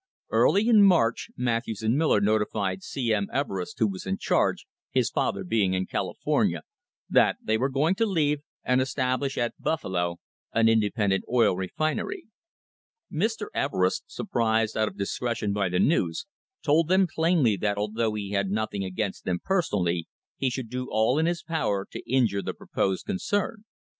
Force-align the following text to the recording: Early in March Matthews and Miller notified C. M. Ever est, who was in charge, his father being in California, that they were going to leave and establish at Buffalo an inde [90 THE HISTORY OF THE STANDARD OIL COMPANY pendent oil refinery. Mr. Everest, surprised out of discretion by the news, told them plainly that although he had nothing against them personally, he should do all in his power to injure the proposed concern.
Early 0.31 0.67
in 0.67 0.81
March 0.81 1.29
Matthews 1.37 1.83
and 1.83 1.95
Miller 1.95 2.19
notified 2.19 2.81
C. 2.81 3.13
M. 3.13 3.27
Ever 3.31 3.61
est, 3.61 3.77
who 3.77 3.87
was 3.87 4.07
in 4.07 4.17
charge, 4.17 4.65
his 4.89 5.11
father 5.11 5.43
being 5.43 5.75
in 5.75 5.85
California, 5.85 6.63
that 7.07 7.37
they 7.39 7.55
were 7.55 7.69
going 7.69 7.93
to 7.93 8.07
leave 8.07 8.39
and 8.63 8.81
establish 8.81 9.37
at 9.37 9.61
Buffalo 9.61 10.17
an 10.53 10.67
inde 10.67 10.81
[90 10.81 10.81
THE 10.81 10.87
HISTORY 10.87 10.87
OF 10.87 10.89
THE 10.89 10.91
STANDARD 10.95 11.23
OIL 11.29 11.53
COMPANY 11.53 11.69
pendent 11.69 11.83
oil 11.83 11.91
refinery. 12.01 12.23
Mr. 13.13 13.45
Everest, 13.53 14.03
surprised 14.07 14.75
out 14.75 14.87
of 14.87 14.97
discretion 14.97 15.53
by 15.53 15.69
the 15.69 15.79
news, 15.79 16.25
told 16.63 16.87
them 16.87 17.05
plainly 17.05 17.55
that 17.57 17.77
although 17.77 18.15
he 18.15 18.31
had 18.31 18.49
nothing 18.49 18.83
against 18.83 19.23
them 19.25 19.37
personally, 19.45 20.07
he 20.35 20.49
should 20.49 20.71
do 20.71 20.87
all 20.89 21.19
in 21.19 21.27
his 21.27 21.43
power 21.43 21.85
to 21.91 22.11
injure 22.11 22.41
the 22.41 22.55
proposed 22.55 23.05
concern. 23.05 23.65